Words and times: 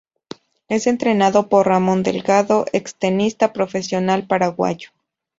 Es 0.67 0.87
entrenado 0.87 1.47
por 1.47 1.67
Ramón 1.67 2.01
Delgado, 2.01 2.65
extenista 2.73 3.53
profesional 3.53 4.25
paraguayo. 4.25 4.89